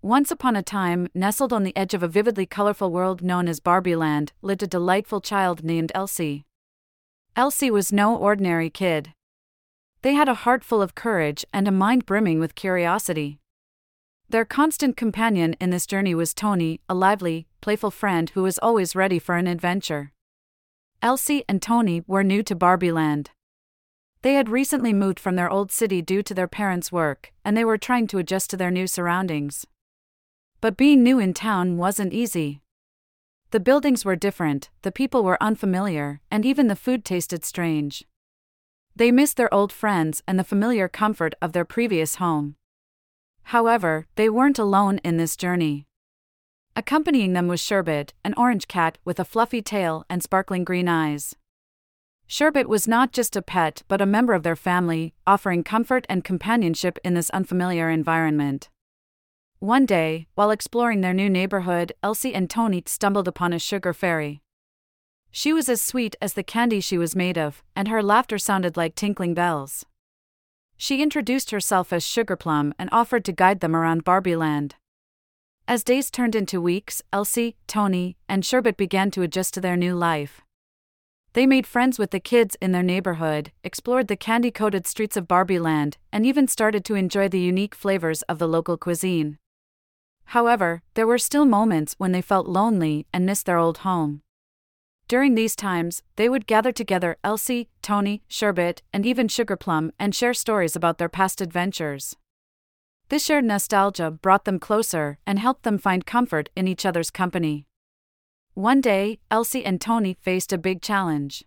[0.00, 3.58] Once upon a time, nestled on the edge of a vividly colorful world known as
[3.58, 6.44] Barbieland, lived a delightful child named Elsie.
[7.34, 9.12] Elsie was no ordinary kid.
[10.02, 13.40] They had a heart full of courage and a mind brimming with curiosity.
[14.28, 18.94] Their constant companion in this journey was Tony, a lively, playful friend who was always
[18.94, 20.12] ready for an adventure.
[21.02, 23.28] Elsie and Tony were new to Barbieland.
[24.22, 27.64] They had recently moved from their old city due to their parents' work, and they
[27.64, 29.66] were trying to adjust to their new surroundings.
[30.60, 32.62] But being new in town wasn't easy.
[33.50, 38.04] The buildings were different, the people were unfamiliar, and even the food tasted strange.
[38.96, 42.56] They missed their old friends and the familiar comfort of their previous home.
[43.44, 45.86] However, they weren't alone in this journey.
[46.74, 51.34] Accompanying them was Sherbet, an orange cat with a fluffy tail and sparkling green eyes.
[52.26, 56.22] Sherbet was not just a pet but a member of their family, offering comfort and
[56.22, 58.68] companionship in this unfamiliar environment.
[59.60, 64.40] One day, while exploring their new neighborhood, Elsie and Tony stumbled upon a sugar fairy.
[65.32, 68.76] She was as sweet as the candy she was made of, and her laughter sounded
[68.76, 69.84] like tinkling bells.
[70.76, 74.74] She introduced herself as Sugar Plum and offered to guide them around Barbieland.
[75.66, 79.96] As days turned into weeks, Elsie, Tony, and Sherbet began to adjust to their new
[79.96, 80.40] life.
[81.32, 85.26] They made friends with the kids in their neighborhood, explored the candy coated streets of
[85.26, 89.36] Barbieland, and even started to enjoy the unique flavors of the local cuisine.
[90.32, 94.20] However, there were still moments when they felt lonely and missed their old home.
[95.08, 100.34] During these times, they would gather together Elsie, Tony, Sherbet, and even Sugarplum and share
[100.34, 102.14] stories about their past adventures.
[103.08, 107.64] This shared nostalgia brought them closer and helped them find comfort in each other's company.
[108.52, 111.42] One day, Elsie and Tony faced a big challenge.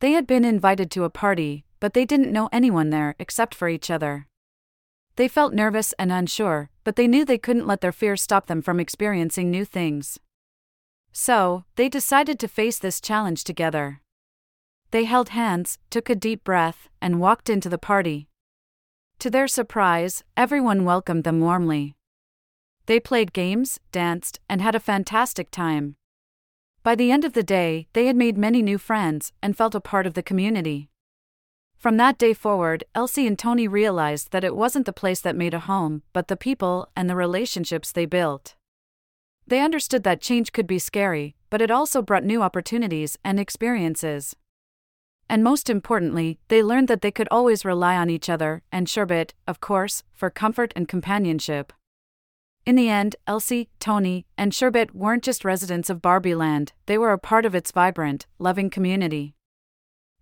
[0.00, 3.68] They had been invited to a party, but they didn't know anyone there except for
[3.68, 4.28] each other.
[5.16, 8.62] They felt nervous and unsure, but they knew they couldn't let their fears stop them
[8.62, 10.18] from experiencing new things.
[11.12, 14.00] So, they decided to face this challenge together.
[14.90, 18.28] They held hands, took a deep breath, and walked into the party.
[19.20, 21.94] To their surprise, everyone welcomed them warmly.
[22.86, 25.96] They played games, danced, and had a fantastic time.
[26.82, 29.80] By the end of the day, they had made many new friends and felt a
[29.80, 30.90] part of the community.
[31.82, 35.52] From that day forward, Elsie and Tony realized that it wasn't the place that made
[35.52, 38.54] a home, but the people and the relationships they built.
[39.48, 44.36] They understood that change could be scary, but it also brought new opportunities and experiences.
[45.28, 49.34] And most importantly, they learned that they could always rely on each other, and Sherbet,
[49.48, 51.72] of course, for comfort and companionship.
[52.64, 57.18] In the end, Elsie, Tony, and Sherbet weren't just residents of Barbieland, they were a
[57.18, 59.34] part of its vibrant, loving community.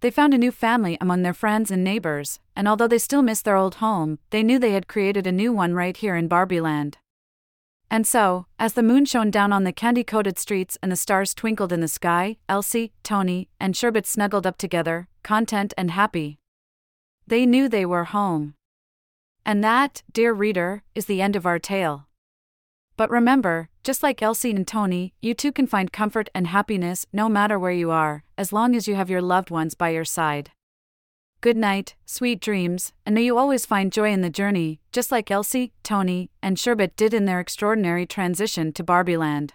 [0.00, 3.44] They found a new family among their friends and neighbors, and although they still missed
[3.44, 6.94] their old home, they knew they had created a new one right here in Barbieland.
[7.90, 11.34] And so, as the moon shone down on the candy coated streets and the stars
[11.34, 16.38] twinkled in the sky, Elsie, Tony, and Sherbet snuggled up together, content and happy.
[17.26, 18.54] They knew they were home.
[19.44, 22.07] And that, dear reader, is the end of our tale.
[22.98, 27.28] But remember, just like Elsie and Tony, you too can find comfort and happiness no
[27.28, 30.50] matter where you are, as long as you have your loved ones by your side.
[31.40, 35.30] Good night, sweet dreams, and may you always find joy in the journey, just like
[35.30, 39.52] Elsie, Tony, and Sherbet did in their extraordinary transition to Barbieland.